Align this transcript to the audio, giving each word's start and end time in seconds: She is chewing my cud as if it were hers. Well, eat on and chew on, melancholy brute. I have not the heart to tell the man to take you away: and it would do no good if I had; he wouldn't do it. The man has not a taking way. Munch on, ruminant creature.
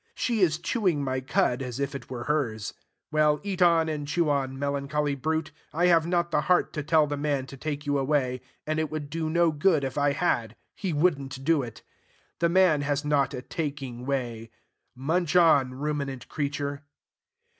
She 0.15 0.39
is 0.39 0.57
chewing 0.57 1.03
my 1.03 1.19
cud 1.21 1.61
as 1.61 1.79
if 1.79 1.93
it 1.93 2.09
were 2.09 2.23
hers. 2.23 2.73
Well, 3.11 3.39
eat 3.43 3.61
on 3.61 3.87
and 3.87 4.07
chew 4.07 4.29
on, 4.31 4.57
melancholy 4.57 5.13
brute. 5.13 5.51
I 5.73 5.85
have 5.93 6.07
not 6.07 6.31
the 6.31 6.41
heart 6.41 6.73
to 6.73 6.81
tell 6.81 7.05
the 7.05 7.17
man 7.21 7.45
to 7.45 7.55
take 7.55 7.85
you 7.85 7.99
away: 7.99 8.41
and 8.65 8.79
it 8.79 8.89
would 8.89 9.11
do 9.11 9.29
no 9.29 9.51
good 9.51 9.83
if 9.83 9.99
I 9.99 10.13
had; 10.13 10.55
he 10.75 10.91
wouldn't 10.91 11.43
do 11.43 11.61
it. 11.61 11.83
The 12.39 12.49
man 12.49 12.81
has 12.81 13.05
not 13.05 13.35
a 13.35 13.43
taking 13.43 14.03
way. 14.07 14.49
Munch 14.95 15.35
on, 15.35 15.75
ruminant 15.75 16.27
creature. 16.27 16.81